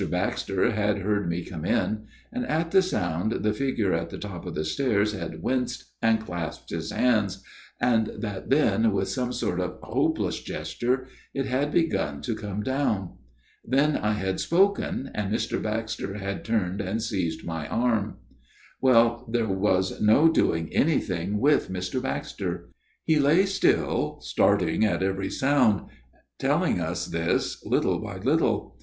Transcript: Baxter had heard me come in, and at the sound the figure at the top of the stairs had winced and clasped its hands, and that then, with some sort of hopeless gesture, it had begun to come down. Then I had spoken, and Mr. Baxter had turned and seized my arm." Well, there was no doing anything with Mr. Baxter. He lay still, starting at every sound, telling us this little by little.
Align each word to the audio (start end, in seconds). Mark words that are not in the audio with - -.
Baxter 0.09 0.71
had 0.71 0.97
heard 0.97 1.29
me 1.29 1.45
come 1.45 1.63
in, 1.63 2.07
and 2.33 2.43
at 2.47 2.71
the 2.71 2.81
sound 2.81 3.31
the 3.43 3.53
figure 3.53 3.93
at 3.93 4.09
the 4.09 4.17
top 4.17 4.47
of 4.47 4.55
the 4.55 4.65
stairs 4.65 5.11
had 5.13 5.43
winced 5.43 5.91
and 6.01 6.19
clasped 6.19 6.71
its 6.71 6.89
hands, 6.91 7.43
and 7.79 8.07
that 8.17 8.49
then, 8.49 8.93
with 8.93 9.09
some 9.09 9.31
sort 9.31 9.59
of 9.59 9.77
hopeless 9.83 10.41
gesture, 10.41 11.05
it 11.35 11.45
had 11.45 11.71
begun 11.71 12.19
to 12.23 12.33
come 12.33 12.63
down. 12.63 13.15
Then 13.63 13.95
I 13.95 14.13
had 14.13 14.39
spoken, 14.39 15.11
and 15.13 15.31
Mr. 15.31 15.61
Baxter 15.61 16.15
had 16.17 16.43
turned 16.43 16.81
and 16.81 16.99
seized 16.99 17.45
my 17.45 17.67
arm." 17.67 18.15
Well, 18.81 19.29
there 19.31 19.49
was 19.53 20.01
no 20.01 20.31
doing 20.31 20.69
anything 20.73 21.37
with 21.37 21.69
Mr. 21.69 22.01
Baxter. 22.01 22.69
He 23.03 23.19
lay 23.19 23.45
still, 23.45 24.17
starting 24.21 24.83
at 24.83 25.03
every 25.03 25.29
sound, 25.29 25.89
telling 26.39 26.79
us 26.81 27.05
this 27.05 27.63
little 27.63 27.99
by 27.99 28.17
little. 28.17 28.79